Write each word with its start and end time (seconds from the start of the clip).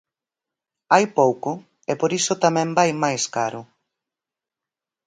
Hai 0.93 1.05
pouco, 1.19 1.51
e 1.91 1.93
por 1.99 2.11
iso 2.19 2.33
tamén 2.43 2.69
vai 2.77 2.91
máis 3.03 3.23
caro. 3.35 3.61